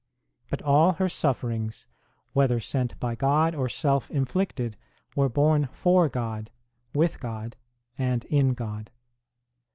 But 0.49 0.63
all 0.63 0.93
her 0.93 1.07
sufferings, 1.07 1.85
whether 2.33 2.59
sent 2.59 2.99
by 2.99 3.13
God 3.13 3.53
or 3.53 3.69
self 3.69 4.09
inflicted, 4.09 4.75
were 5.15 5.29
borne 5.29 5.69
for 5.73 6.09
God, 6.09 6.49
with 6.95 7.19
God, 7.19 7.55
and 7.99 8.25
in 8.25 8.55
God. 8.55 8.89